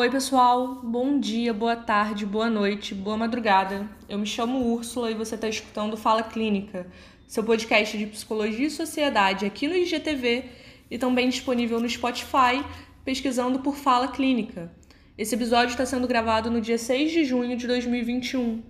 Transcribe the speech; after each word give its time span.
Oi, 0.00 0.08
pessoal. 0.08 0.76
Bom 0.76 1.18
dia, 1.18 1.52
boa 1.52 1.74
tarde, 1.74 2.24
boa 2.24 2.48
noite, 2.48 2.94
boa 2.94 3.16
madrugada. 3.16 3.84
Eu 4.08 4.16
me 4.16 4.26
chamo 4.26 4.72
Úrsula 4.72 5.10
e 5.10 5.14
você 5.14 5.34
está 5.34 5.48
escutando 5.48 5.96
Fala 5.96 6.22
Clínica, 6.22 6.86
seu 7.26 7.42
podcast 7.42 7.98
de 7.98 8.06
psicologia 8.06 8.68
e 8.68 8.70
sociedade 8.70 9.44
aqui 9.44 9.66
no 9.66 9.74
IGTV 9.74 10.44
e 10.88 10.98
também 10.98 11.28
disponível 11.28 11.80
no 11.80 11.88
Spotify, 11.88 12.64
pesquisando 13.04 13.58
por 13.58 13.74
Fala 13.74 14.06
Clínica. 14.06 14.70
Esse 15.18 15.34
episódio 15.34 15.72
está 15.72 15.84
sendo 15.84 16.06
gravado 16.06 16.48
no 16.48 16.60
dia 16.60 16.78
6 16.78 17.10
de 17.10 17.24
junho 17.24 17.56
de 17.56 17.66
2021. 17.66 18.62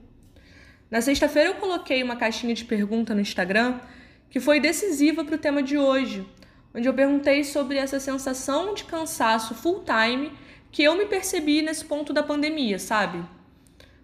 Na 0.91 1.03
sexta-feira, 1.03 1.51
eu 1.51 1.57
coloquei 1.57 2.03
uma 2.03 2.17
caixinha 2.17 2.55
de 2.55 2.65
pergunta 2.65 3.15
no 3.15 3.21
Instagram 3.21 3.81
que 4.31 4.41
foi 4.41 4.61
decisiva 4.61 5.23
para 5.23 5.35
o 5.35 5.39
tema 5.39 5.63
de 5.63 5.77
hoje, 5.77 6.27
onde 6.75 6.89
eu 6.89 6.95
perguntei 6.95 7.45
sobre 7.45 7.77
essa 7.77 8.01
sensação 8.01 8.73
de 8.73 8.85
cansaço 8.85 9.55
full-time 9.55 10.33
que 10.71 10.83
eu 10.83 10.97
me 10.97 11.07
percebi 11.07 11.63
nesse 11.63 11.85
ponto 11.85 12.13
da 12.13 12.23
pandemia, 12.23 12.79
sabe? 12.79 13.25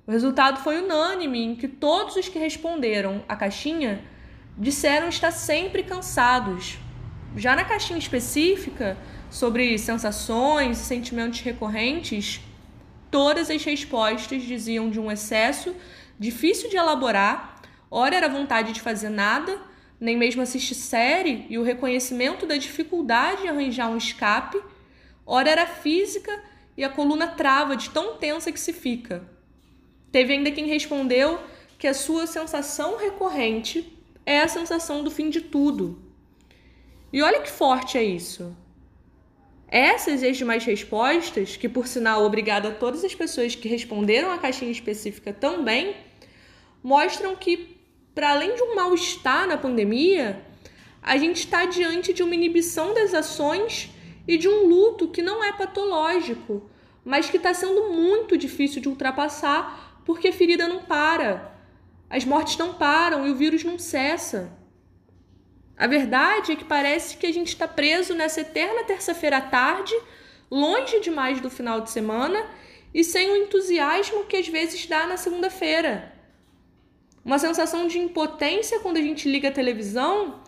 O 0.06 0.10
resultado 0.10 0.62
foi 0.62 0.82
unânime 0.82 1.42
em 1.42 1.56
que 1.56 1.68
todos 1.68 2.16
os 2.16 2.28
que 2.28 2.38
responderam 2.38 3.24
à 3.28 3.34
caixinha 3.36 4.04
disseram 4.56 5.08
estar 5.08 5.30
sempre 5.30 5.82
cansados. 5.82 6.78
Já 7.36 7.56
na 7.56 7.64
caixinha 7.64 7.98
específica, 7.98 8.96
sobre 9.30 9.76
sensações 9.78 10.78
e 10.78 10.84
sentimentos 10.84 11.40
recorrentes, 11.40 12.40
todas 13.10 13.50
as 13.50 13.64
respostas 13.64 14.42
diziam 14.42 14.90
de 14.90 15.00
um 15.00 15.10
excesso 15.10 15.74
difícil 16.18 16.70
de 16.70 16.76
elaborar, 16.76 17.60
ora 17.90 18.14
era 18.14 18.28
vontade 18.28 18.72
de 18.72 18.80
fazer 18.80 19.08
nada, 19.08 19.58
nem 19.98 20.16
mesmo 20.16 20.42
assistir 20.42 20.74
série 20.74 21.46
e 21.48 21.58
o 21.58 21.62
reconhecimento 21.62 22.46
da 22.46 22.56
dificuldade 22.56 23.42
de 23.42 23.48
arranjar 23.48 23.88
um 23.88 23.96
escape, 23.96 24.60
ora 25.26 25.50
era 25.50 25.66
física 25.66 26.30
e 26.76 26.84
a 26.84 26.88
coluna 26.88 27.28
trava 27.28 27.76
de 27.76 27.90
tão 27.90 28.16
tensa 28.16 28.50
que 28.50 28.60
se 28.60 28.72
fica. 28.72 29.22
Teve 30.10 30.32
ainda 30.32 30.50
quem 30.50 30.66
respondeu 30.66 31.40
que 31.78 31.86
a 31.86 31.94
sua 31.94 32.26
sensação 32.26 32.96
recorrente 32.96 33.92
é 34.24 34.40
a 34.40 34.48
sensação 34.48 35.02
do 35.02 35.10
fim 35.10 35.28
de 35.28 35.40
tudo. 35.40 35.98
E 37.12 37.22
olha 37.22 37.40
que 37.40 37.50
forte 37.50 37.98
é 37.98 38.02
isso. 38.02 38.56
Essas 39.68 40.22
e 40.22 40.26
as 40.28 40.36
demais 40.36 40.64
respostas, 40.64 41.56
que 41.56 41.68
por 41.68 41.86
sinal 41.86 42.24
obrigada 42.24 42.68
a 42.68 42.74
todas 42.74 43.04
as 43.04 43.14
pessoas 43.14 43.54
que 43.54 43.68
responderam 43.68 44.30
à 44.30 44.38
caixinha 44.38 44.70
específica 44.70 45.32
também, 45.32 45.96
mostram 46.82 47.34
que, 47.34 47.76
para 48.14 48.30
além 48.30 48.54
de 48.54 48.62
um 48.62 48.74
mal-estar 48.76 49.46
na 49.48 49.56
pandemia, 49.56 50.40
a 51.02 51.16
gente 51.16 51.38
está 51.38 51.64
diante 51.64 52.12
de 52.12 52.22
uma 52.22 52.34
inibição 52.34 52.94
das 52.94 53.12
ações 53.12 53.90
e 54.26 54.36
de 54.36 54.48
um 54.48 54.66
luto 54.66 55.08
que 55.08 55.22
não 55.22 55.42
é 55.42 55.52
patológico, 55.52 56.68
mas 57.04 57.28
que 57.28 57.36
está 57.36 57.52
sendo 57.52 57.92
muito 57.92 58.36
difícil 58.36 58.80
de 58.80 58.88
ultrapassar 58.88 60.00
porque 60.04 60.28
a 60.28 60.32
ferida 60.32 60.66
não 60.68 60.82
para. 60.82 61.52
As 62.08 62.24
mortes 62.24 62.56
não 62.56 62.74
param 62.74 63.26
e 63.26 63.30
o 63.30 63.34
vírus 63.34 63.64
não 63.64 63.78
cessa. 63.78 64.52
A 65.76 65.86
verdade 65.86 66.52
é 66.52 66.56
que 66.56 66.64
parece 66.64 67.16
que 67.16 67.26
a 67.26 67.32
gente 67.32 67.48
está 67.48 67.66
preso 67.66 68.14
nessa 68.14 68.42
eterna 68.42 68.84
terça-feira 68.84 69.38
à 69.38 69.40
tarde, 69.40 69.94
longe 70.50 71.00
demais 71.00 71.40
do 71.40 71.50
final 71.50 71.80
de 71.80 71.90
semana 71.90 72.46
e 72.92 73.02
sem 73.02 73.28
o 73.30 73.36
entusiasmo 73.36 74.24
que 74.24 74.36
às 74.36 74.46
vezes 74.46 74.86
dá 74.86 75.06
na 75.06 75.16
segunda-feira. 75.16 76.12
Uma 77.24 77.38
sensação 77.38 77.88
de 77.88 77.98
impotência 77.98 78.78
quando 78.80 78.98
a 78.98 79.02
gente 79.02 79.28
liga 79.28 79.48
a 79.48 79.52
televisão 79.52 80.42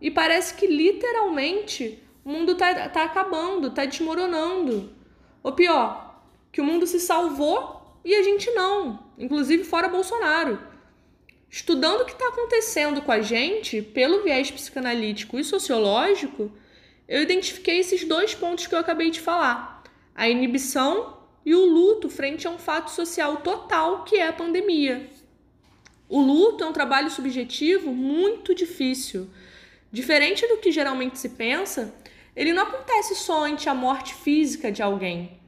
e 0.00 0.10
parece 0.10 0.54
que 0.54 0.66
literalmente 0.66 2.00
o 2.30 2.32
mundo 2.32 2.52
está 2.52 2.88
tá 2.88 3.02
acabando, 3.02 3.66
está 3.66 3.84
desmoronando. 3.84 4.92
Ou 5.42 5.52
pior, 5.52 6.22
que 6.52 6.60
o 6.60 6.64
mundo 6.64 6.86
se 6.86 7.00
salvou 7.00 7.98
e 8.04 8.14
a 8.14 8.22
gente 8.22 8.48
não, 8.52 9.00
inclusive 9.18 9.64
fora 9.64 9.88
Bolsonaro. 9.88 10.60
Estudando 11.50 12.02
o 12.02 12.04
que 12.04 12.12
está 12.12 12.28
acontecendo 12.28 13.02
com 13.02 13.10
a 13.10 13.20
gente, 13.20 13.82
pelo 13.82 14.22
viés 14.22 14.48
psicanalítico 14.48 15.40
e 15.40 15.44
sociológico, 15.44 16.52
eu 17.08 17.20
identifiquei 17.20 17.80
esses 17.80 18.04
dois 18.04 18.32
pontos 18.32 18.68
que 18.68 18.74
eu 18.76 18.78
acabei 18.78 19.10
de 19.10 19.20
falar: 19.20 19.82
a 20.14 20.28
inibição 20.28 21.18
e 21.44 21.52
o 21.52 21.64
luto 21.64 22.08
frente 22.08 22.46
a 22.46 22.50
um 22.50 22.58
fato 22.58 22.92
social 22.92 23.38
total 23.38 24.04
que 24.04 24.14
é 24.16 24.28
a 24.28 24.32
pandemia. 24.32 25.10
O 26.08 26.20
luto 26.20 26.62
é 26.62 26.66
um 26.68 26.72
trabalho 26.72 27.10
subjetivo 27.10 27.92
muito 27.92 28.54
difícil. 28.54 29.28
Diferente 29.90 30.46
do 30.46 30.58
que 30.58 30.70
geralmente 30.70 31.18
se 31.18 31.30
pensa, 31.30 31.92
ele 32.34 32.52
não 32.52 32.64
acontece 32.64 33.14
só 33.14 33.44
ante 33.44 33.68
a 33.68 33.74
morte 33.74 34.14
física 34.14 34.70
de 34.70 34.82
alguém. 34.82 35.40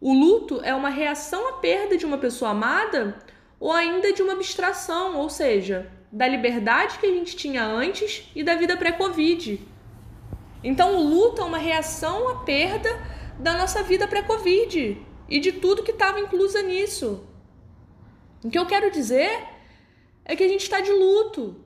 O 0.00 0.12
luto 0.12 0.60
é 0.62 0.74
uma 0.74 0.88
reação 0.88 1.48
à 1.48 1.52
perda 1.54 1.96
de 1.96 2.06
uma 2.06 2.18
pessoa 2.18 2.52
amada 2.52 3.18
ou 3.58 3.72
ainda 3.72 4.12
de 4.12 4.22
uma 4.22 4.34
abstração, 4.34 5.16
ou 5.16 5.28
seja, 5.28 5.90
da 6.12 6.26
liberdade 6.26 6.98
que 6.98 7.06
a 7.06 7.12
gente 7.12 7.36
tinha 7.36 7.64
antes 7.64 8.30
e 8.34 8.42
da 8.42 8.54
vida 8.54 8.76
pré-Covid. 8.76 9.60
Então, 10.62 10.96
o 10.96 11.02
luto 11.02 11.40
é 11.40 11.44
uma 11.44 11.58
reação 11.58 12.28
à 12.28 12.36
perda 12.44 12.88
da 13.38 13.56
nossa 13.56 13.82
vida 13.82 14.06
pré-Covid 14.06 15.00
e 15.28 15.40
de 15.40 15.52
tudo 15.52 15.82
que 15.82 15.90
estava 15.90 16.20
inclusa 16.20 16.62
nisso. 16.62 17.26
O 18.44 18.50
que 18.50 18.58
eu 18.58 18.66
quero 18.66 18.90
dizer 18.90 19.46
é 20.24 20.36
que 20.36 20.44
a 20.44 20.48
gente 20.48 20.62
está 20.62 20.80
de 20.80 20.92
luto. 20.92 21.64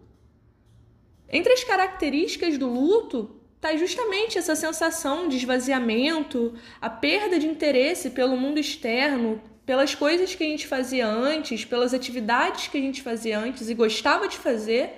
Entre 1.28 1.52
as 1.52 1.64
características 1.64 2.56
do 2.58 2.69
luto 2.69 3.41
está 3.62 3.76
justamente 3.76 4.36
essa 4.36 4.56
sensação 4.56 5.28
de 5.28 5.36
esvaziamento, 5.36 6.52
a 6.80 6.90
perda 6.90 7.38
de 7.38 7.46
interesse 7.46 8.10
pelo 8.10 8.36
mundo 8.36 8.58
externo, 8.58 9.40
pelas 9.64 9.94
coisas 9.94 10.34
que 10.34 10.42
a 10.42 10.46
gente 10.48 10.66
fazia 10.66 11.06
antes, 11.06 11.64
pelas 11.64 11.94
atividades 11.94 12.66
que 12.66 12.76
a 12.76 12.80
gente 12.80 13.00
fazia 13.00 13.38
antes 13.38 13.70
e 13.70 13.74
gostava 13.74 14.26
de 14.26 14.36
fazer, 14.36 14.90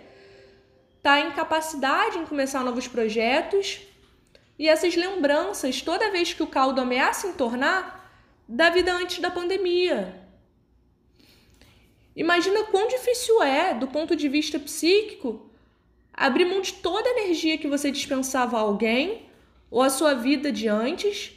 tá 1.03 1.13
a 1.13 1.21
incapacidade 1.21 2.17
em 2.17 2.25
começar 2.25 2.65
novos 2.65 2.89
projetos 2.89 3.83
e 4.59 4.67
essas 4.67 4.97
lembranças 4.97 5.83
toda 5.83 6.11
vez 6.11 6.33
que 6.33 6.43
o 6.43 6.47
caldo 6.47 6.81
ameaça 6.81 7.27
entornar 7.27 8.11
da 8.49 8.71
vida 8.71 8.95
antes 8.95 9.19
da 9.19 9.31
pandemia. 9.31 10.27
Imagina 12.17 12.65
quão 12.65 12.89
difícil 12.89 13.43
é, 13.43 13.75
do 13.75 13.89
ponto 13.89 14.17
de 14.17 14.27
vista 14.27 14.59
psíquico, 14.59 15.51
abrir 16.17 16.45
mão 16.45 16.61
de 16.61 16.75
toda 16.75 17.09
a 17.09 17.13
energia 17.13 17.59
que 17.59 17.69
você 17.69 17.91
dispensava 17.91 18.57
a 18.57 18.61
alguém 18.61 19.29
ou 19.71 19.83
a 19.83 19.91
sua 19.91 20.15
vida 20.15 20.53
de 20.53 20.69
antes 20.69 21.33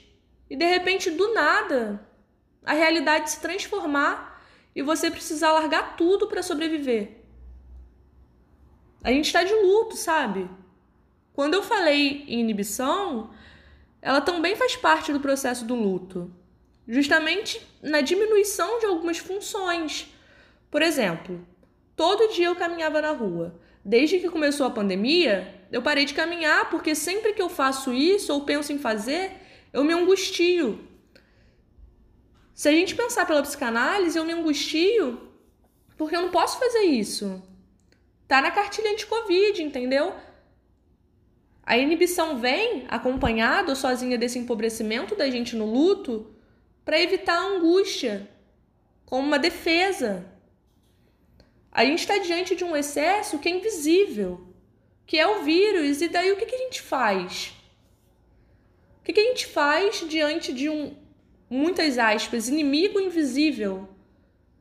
e 0.49 0.55
de 0.55 0.65
repente 0.65 1.09
do 1.09 1.33
nada 1.33 2.07
a 2.63 2.73
realidade 2.73 3.31
se 3.31 3.41
transformar 3.41 4.41
e 4.75 4.81
você 4.81 5.09
precisar 5.09 5.51
largar 5.53 5.95
tudo 5.95 6.27
para 6.27 6.43
sobreviver. 6.43 7.23
A 9.03 9.11
gente 9.11 9.25
está 9.25 9.43
de 9.43 9.53
luto, 9.53 9.95
sabe? 9.95 10.49
Quando 11.33 11.53
eu 11.53 11.63
falei 11.63 12.25
em 12.27 12.39
inibição, 12.39 13.31
ela 14.01 14.21
também 14.21 14.55
faz 14.55 14.75
parte 14.75 15.13
do 15.13 15.19
processo 15.19 15.65
do 15.65 15.75
luto, 15.75 16.31
justamente 16.87 17.65
na 17.81 18.01
diminuição 18.01 18.79
de 18.79 18.85
algumas 18.85 19.17
funções. 19.17 20.13
Por 20.69 20.81
exemplo, 20.81 21.45
todo 21.95 22.33
dia 22.33 22.47
eu 22.47 22.55
caminhava 22.55 23.01
na 23.01 23.11
rua 23.11 23.59
Desde 23.87 24.19
que 24.19 24.29
começou 24.29 24.67
a 24.67 24.69
pandemia, 24.69 25.63
eu 25.71 25.81
parei 25.81 26.03
de 26.03 26.13
caminhar 26.13 26.69
porque 26.69 26.93
sempre 26.93 27.31
que 27.31 27.41
eu 27.41 27.47
faço 27.47 27.93
isso 27.93 28.33
ou 28.33 28.41
penso 28.41 28.73
em 28.73 28.77
fazer, 28.77 29.31
eu 29.71 29.81
me 29.81 29.93
angustio. 29.93 30.85
Se 32.53 32.67
a 32.67 32.71
gente 32.73 32.95
pensar 32.95 33.25
pela 33.25 33.41
psicanálise, 33.41 34.17
eu 34.17 34.25
me 34.25 34.33
angustio 34.33 35.31
porque 35.95 36.17
eu 36.17 36.21
não 36.21 36.31
posso 36.31 36.59
fazer 36.59 36.81
isso. 36.81 37.41
Tá 38.27 38.41
na 38.41 38.51
cartilha 38.51 38.91
anti-Covid, 38.91 39.63
entendeu? 39.63 40.13
A 41.63 41.77
inibição 41.77 42.37
vem 42.37 42.83
acompanhada 42.89 43.69
ou 43.69 43.75
sozinha 43.77 44.17
desse 44.17 44.37
empobrecimento 44.37 45.15
da 45.15 45.29
gente 45.29 45.55
no 45.55 45.65
luto 45.65 46.35
para 46.83 46.99
evitar 46.99 47.37
a 47.37 47.55
angústia, 47.55 48.29
como 49.05 49.25
uma 49.25 49.39
defesa. 49.39 50.25
A 51.77 51.85
gente 51.85 51.99
está 51.99 52.17
diante 52.17 52.55
de 52.55 52.63
um 52.63 52.75
excesso 52.75 53.37
que 53.37 53.47
é 53.47 53.51
invisível, 53.51 54.47
que 55.05 55.19
é 55.19 55.27
o 55.27 55.43
vírus, 55.43 56.01
e 56.01 56.07
daí 56.07 56.31
o 56.31 56.35
que, 56.35 56.47
que 56.47 56.55
a 56.55 56.57
gente 56.57 56.81
faz? 56.81 57.53
O 58.99 59.03
que, 59.03 59.13
que 59.13 59.19
a 59.19 59.23
gente 59.25 59.45
faz 59.45 60.03
diante 60.09 60.51
de 60.51 60.67
um, 60.69 60.97
muitas 61.47 61.99
aspas, 61.99 62.49
inimigo 62.49 62.99
invisível? 62.99 63.87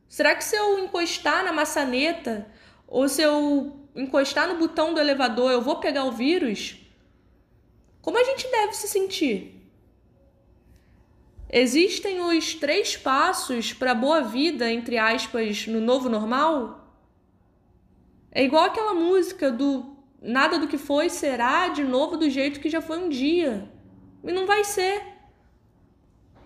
Será 0.07 0.35
que 0.35 0.43
se 0.43 0.55
eu 0.55 0.77
encostar 0.77 1.43
na 1.43 1.51
maçaneta 1.51 2.47
ou 2.87 3.09
se 3.09 3.23
eu 3.23 3.89
encostar 3.95 4.47
no 4.47 4.59
botão 4.59 4.93
do 4.93 4.99
elevador 4.99 5.51
eu 5.51 5.59
vou 5.59 5.79
pegar 5.79 6.03
o 6.03 6.11
vírus? 6.11 6.77
Como 7.99 8.19
a 8.19 8.23
gente 8.25 8.47
deve 8.47 8.73
se 8.73 8.87
sentir? 8.87 9.59
Existem 11.51 12.21
os 12.21 12.53
três 12.53 12.95
passos 12.95 13.73
para 13.73 13.93
a 13.93 13.95
boa 13.95 14.21
vida, 14.21 14.71
entre 14.71 14.99
aspas, 14.99 15.65
no 15.65 15.81
novo 15.81 16.09
normal? 16.09 16.83
É 18.37 18.43
igual 18.43 18.65
aquela 18.65 18.93
música 18.93 19.51
do 19.51 19.97
nada 20.21 20.59
do 20.59 20.67
que 20.67 20.77
foi 20.77 21.09
será 21.09 21.69
de 21.69 21.83
novo 21.83 22.15
do 22.17 22.29
jeito 22.29 22.59
que 22.59 22.69
já 22.69 22.79
foi 22.79 22.99
um 22.99 23.09
dia. 23.09 23.67
E 24.23 24.31
não 24.31 24.45
vai 24.45 24.63
ser. 24.63 25.01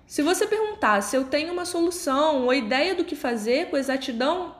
Se 0.08 0.22
você 0.22 0.48
perguntar 0.48 1.02
se 1.02 1.18
eu 1.18 1.26
tenho 1.26 1.52
uma 1.52 1.66
solução 1.66 2.46
ou 2.46 2.54
ideia 2.54 2.96
do 2.96 3.04
que 3.04 3.14
fazer 3.14 3.70
com 3.70 3.76
exatidão, 3.76 4.56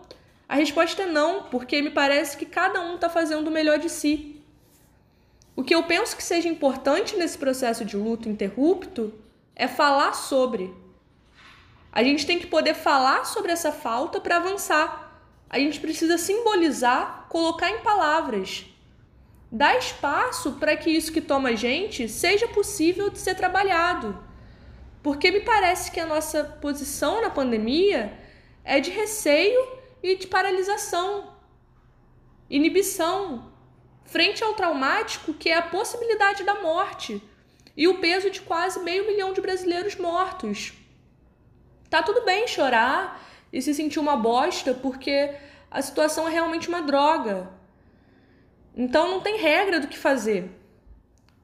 a 0.46 0.56
resposta 0.56 1.04
é 1.04 1.06
não, 1.06 1.44
porque 1.44 1.82
me 1.82 1.90
parece 1.90 2.36
que 2.36 2.46
cada 2.46 2.82
um 2.82 2.96
está 2.96 3.10
fazendo 3.10 3.48
o 3.48 3.52
melhor 3.52 3.80
de 3.80 3.90
si. 3.90 4.44
O 5.56 5.64
que 5.64 5.74
eu 5.74 5.84
penso 5.84 6.18
que 6.18 6.24
seja 6.24 6.50
importante 6.50 7.16
nesse 7.16 7.38
processo 7.38 7.86
de 7.86 7.96
luto 7.96 8.28
interrupto 8.28 9.14
é 9.56 9.70
falar 9.70 10.16
sobre. 10.16 10.76
A 11.94 12.04
gente 12.04 12.26
tem 12.26 12.38
que 12.38 12.48
poder 12.48 12.74
falar 12.74 13.24
sobre 13.24 13.54
essa 13.54 13.72
falta 13.72 14.20
para 14.20 14.36
avançar. 14.36 15.11
A 15.54 15.60
gente 15.60 15.82
precisa 15.82 16.18
simbolizar, 16.18 17.26
colocar 17.28 17.70
em 17.70 17.80
palavras. 17.80 18.66
Dar 19.52 19.78
espaço 19.78 20.54
para 20.54 20.78
que 20.78 20.90
isso 20.90 21.12
que 21.12 21.20
toma 21.20 21.50
a 21.50 21.56
gente 21.56 22.08
seja 22.08 22.48
possível 22.48 23.10
de 23.10 23.20
ser 23.20 23.36
trabalhado. 23.36 24.18
Porque 25.04 25.30
me 25.30 25.42
parece 25.42 25.92
que 25.92 26.00
a 26.00 26.06
nossa 26.06 26.46
posição 26.62 27.22
na 27.22 27.30
pandemia 27.30 28.18
é 28.64 28.80
de 28.80 28.92
receio 28.92 29.62
e 30.02 30.16
de 30.16 30.26
paralisação, 30.26 31.34
inibição, 32.50 33.52
frente 34.06 34.42
ao 34.42 34.54
traumático 34.54 35.34
que 35.34 35.50
é 35.50 35.58
a 35.58 35.62
possibilidade 35.62 36.46
da 36.46 36.62
morte 36.62 37.22
e 37.76 37.90
o 37.90 38.00
peso 38.00 38.30
de 38.30 38.40
quase 38.40 38.80
meio 38.80 39.06
milhão 39.06 39.34
de 39.34 39.42
brasileiros 39.42 39.98
mortos. 39.98 40.72
Tá 41.90 42.02
tudo 42.02 42.24
bem 42.24 42.48
chorar 42.48 43.31
e 43.52 43.62
se 43.62 43.74
sentir 43.74 44.00
uma 44.00 44.16
bosta 44.16 44.74
porque 44.74 45.34
a 45.70 45.82
situação 45.82 46.28
é 46.28 46.32
realmente 46.32 46.68
uma 46.68 46.82
droga. 46.82 47.50
Então 48.76 49.10
não 49.10 49.22
tem 49.22 49.38
regra 49.38 49.80
do 49.80 49.88
que 49.88 49.98
fazer. 49.98 50.50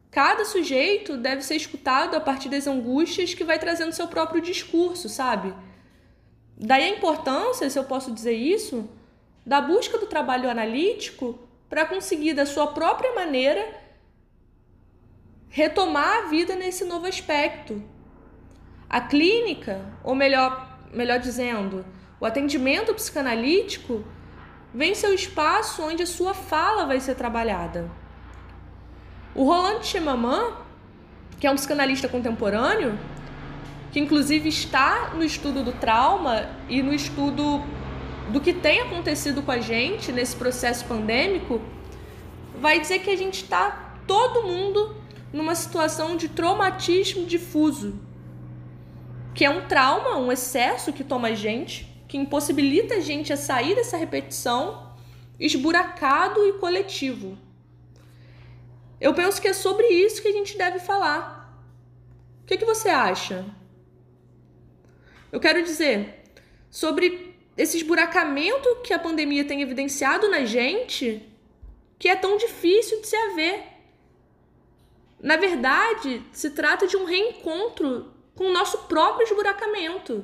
Cada 0.10 0.46
sujeito 0.46 1.18
deve 1.18 1.42
ser 1.42 1.56
escutado 1.56 2.16
a 2.16 2.20
partir 2.20 2.50
das 2.50 2.66
angústias 2.66 3.34
que 3.34 3.44
vai 3.44 3.60
trazendo 3.60 3.92
seu 3.92 4.08
próprio 4.08 4.42
discurso, 4.42 5.10
sabe? 5.10 5.54
Daí 6.58 6.84
a 6.86 6.90
importância, 6.90 7.70
se 7.70 7.78
eu 7.78 7.84
posso 7.84 8.12
dizer 8.12 8.34
isso, 8.34 8.90
da 9.46 9.62
busca 9.62 9.98
do 9.98 10.08
trabalho 10.08 10.50
analítico 10.50 11.40
para 11.70 11.86
conseguir, 11.86 12.34
da 12.34 12.46
sua 12.46 12.68
própria 12.68 13.14
maneira, 13.14 13.68
retomar 15.50 16.18
a 16.18 16.28
vida 16.30 16.56
nesse 16.56 16.84
novo 16.84 17.06
aspecto. 17.06 17.84
A 18.90 19.02
clínica, 19.02 19.82
ou 20.04 20.16
melhor, 20.16 20.77
melhor 20.94 21.20
dizendo, 21.20 21.86
o 22.20 22.26
atendimento 22.26 22.94
psicanalítico 22.94 24.04
vem 24.74 24.94
ser 24.94 25.08
o 25.08 25.14
espaço 25.14 25.84
onde 25.84 26.04
a 26.04 26.08
sua 26.08 26.34
fala 26.34 26.86
vai 26.86 27.00
ser 27.00 27.16
trabalhada. 27.16 27.90
O 29.34 29.44
Roland 29.44 29.84
Chemaman, 29.84 30.54
que 31.40 31.46
é 31.46 31.52
um 31.52 31.56
psicanalista 31.56 32.08
contemporâneo, 32.08 32.98
que 33.92 34.00
inclusive 34.00 34.50
está 34.50 35.12
no 35.14 35.24
estudo 35.24 35.64
do 35.64 35.72
trauma 35.72 36.50
e 36.68 36.82
no 36.82 36.94
estudo 36.94 37.64
do 38.30 38.42
que 38.42 38.54
tem 38.54 38.82
acontecido 38.82 39.42
com 39.42 39.52
a 39.52 39.60
gente 39.60 40.12
nesse 40.12 40.36
processo 40.36 40.86
pandêmico, 40.86 41.62
vai 42.60 42.80
dizer 42.80 43.00
que 43.00 43.10
a 43.10 43.16
gente 43.16 43.44
está 43.44 43.96
todo 44.06 44.44
mundo 44.44 44.96
numa 45.32 45.56
situação 45.56 46.16
de 46.18 46.28
traumatismo 46.28 47.26
difuso, 47.26 47.96
que 49.38 49.46
é 49.46 49.50
um 49.52 49.68
trauma, 49.68 50.18
um 50.18 50.32
excesso 50.32 50.92
que 50.92 51.04
toma 51.04 51.28
a 51.28 51.36
gente, 51.36 51.88
que 52.08 52.18
impossibilita 52.18 52.96
a 52.96 53.00
gente 53.00 53.32
a 53.32 53.38
sair 53.38 53.76
dessa 53.76 53.96
repetição 53.96 54.98
esburacado 55.40 56.44
e 56.48 56.54
coletivo. 56.54 57.38
Eu 59.00 59.14
penso 59.14 59.40
que 59.40 59.48
é 59.48 59.54
sobre 59.54 59.86
isso 59.90 60.24
que 60.24 60.28
a 60.28 60.32
gente 60.32 60.58
deve 60.58 60.80
falar. 60.80 61.56
O 62.42 62.48
que, 62.48 62.58
que 62.58 62.66
você 62.66 62.90
acha? 62.90 63.46
Eu 65.32 65.40
quero 65.40 65.62
dizer 65.62 66.24
sobre 66.72 67.38
esse 67.56 67.78
esburacamento 67.78 68.78
que 68.78 68.92
a 68.92 68.98
pandemia 68.98 69.46
tem 69.46 69.62
evidenciado 69.62 70.32
na 70.32 70.46
gente, 70.46 71.22
que 72.00 72.10
é 72.10 72.16
tão 72.16 72.38
difícil 72.38 73.02
de 73.02 73.08
se 73.08 73.16
haver. 73.16 73.64
Na 75.22 75.38
verdade, 75.38 76.24
se 76.32 76.50
trata 76.50 76.88
de 76.88 76.98
um 76.98 77.06
reencontro 77.06 78.17
com 78.38 78.46
o 78.46 78.54
nosso 78.54 78.84
próprio 78.84 79.26
esburacamento. 79.26 80.24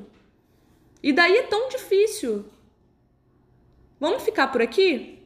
E 1.01 1.11
daí 1.11 1.35
é 1.35 1.43
tão 1.43 1.67
difícil. 1.67 2.45
Vamos 3.99 4.23
ficar 4.23 4.47
por 4.47 4.61
aqui? 4.61 5.19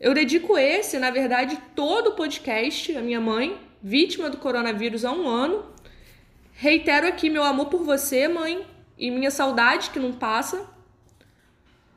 Eu 0.00 0.12
dedico 0.12 0.58
esse, 0.58 0.98
na 0.98 1.12
verdade, 1.12 1.56
todo 1.76 2.08
o 2.08 2.14
podcast 2.16 2.96
à 2.96 3.00
minha 3.00 3.20
mãe, 3.20 3.60
vítima 3.80 4.28
do 4.28 4.38
coronavírus 4.38 5.04
há 5.04 5.12
um 5.12 5.28
ano, 5.28 5.70
Reitero 6.62 7.06
aqui 7.06 7.30
meu 7.30 7.42
amor 7.42 7.70
por 7.70 7.82
você, 7.82 8.28
mãe, 8.28 8.66
e 8.98 9.10
minha 9.10 9.30
saudade 9.30 9.88
que 9.88 9.98
não 9.98 10.12
passa. 10.12 10.68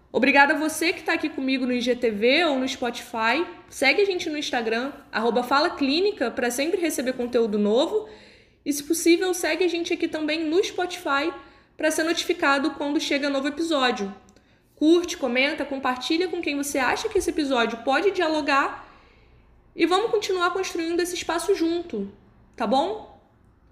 Obrigada 0.09 0.53
a 0.53 0.57
você 0.57 0.93
que 0.93 1.01
está 1.01 1.11
aqui 1.11 1.27
comigo 1.27 1.65
no 1.65 1.73
IGTV 1.73 2.45
ou 2.45 2.57
no 2.57 2.65
Spotify. 2.65 3.45
Segue 3.69 4.01
a 4.01 4.05
gente 4.05 4.29
no 4.29 4.37
Instagram, 4.37 4.93
arroba 5.11 5.43
Fala 5.43 5.71
Clínica, 5.71 6.31
para 6.31 6.49
sempre 6.49 6.79
receber 6.79 7.11
conteúdo 7.11 7.59
novo. 7.59 8.07
E, 8.65 8.71
se 8.71 8.83
possível, 8.83 9.33
segue 9.33 9.63
a 9.63 9.67
gente 9.67 9.93
aqui 9.93 10.07
também 10.07 10.45
no 10.45 10.63
Spotify 10.63 11.33
para 11.75 11.91
ser 11.91 12.03
notificado 12.03 12.71
quando 12.71 12.99
chega 12.99 13.29
novo 13.29 13.47
episódio. 13.47 14.13
Curte, 14.75 15.17
comenta, 15.17 15.65
compartilha 15.65 16.27
com 16.27 16.41
quem 16.41 16.57
você 16.57 16.77
acha 16.77 17.09
que 17.09 17.17
esse 17.17 17.29
episódio 17.29 17.79
pode 17.79 18.11
dialogar 18.11 18.87
e 19.75 19.85
vamos 19.85 20.11
continuar 20.11 20.51
construindo 20.51 20.99
esse 20.99 21.15
espaço 21.15 21.55
junto, 21.55 22.11
tá 22.55 22.67
bom? 22.67 23.19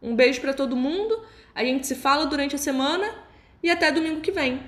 Um 0.02 0.16
beijo 0.16 0.42
para 0.42 0.54
todo 0.54 0.76
mundo. 0.76 1.24
A 1.54 1.64
gente 1.64 1.86
se 1.86 1.96
fala 1.96 2.26
durante 2.26 2.56
a 2.56 2.60
semana 2.60 3.08
e 3.62 3.70
até 3.70 3.92
domingo 3.92 4.22
que 4.22 4.32
vem. 4.32 4.62